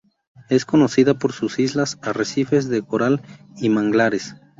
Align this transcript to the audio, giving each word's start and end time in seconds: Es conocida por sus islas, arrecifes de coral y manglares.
Es 0.49 0.65
conocida 0.65 1.13
por 1.19 1.31
sus 1.31 1.59
islas, 1.59 1.99
arrecifes 2.01 2.67
de 2.69 2.81
coral 2.81 3.21
y 3.57 3.69
manglares. 3.69 4.35